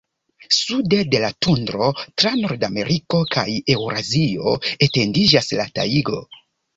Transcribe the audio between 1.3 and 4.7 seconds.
tundro, tra Nordameriko kaj Eŭrazio,